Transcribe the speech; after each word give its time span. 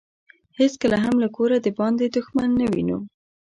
هیڅکله 0.59 0.97
هم 1.05 1.15
له 1.23 1.27
کوره 1.35 1.57
دباندې 1.65 2.05
دښمن 2.15 2.49
نه 2.59 2.65
وينو. 2.71 2.97